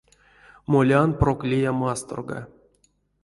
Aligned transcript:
Молян 0.71 1.09
прок 1.19 1.39
лия 1.49 1.71
масторга. 1.81 2.39